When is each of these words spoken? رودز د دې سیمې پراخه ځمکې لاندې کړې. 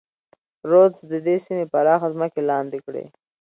رودز 0.69 0.99
د 1.11 1.13
دې 1.25 1.35
سیمې 1.45 1.65
پراخه 1.71 2.07
ځمکې 2.15 2.41
لاندې 2.49 2.79
کړې. 2.85 3.05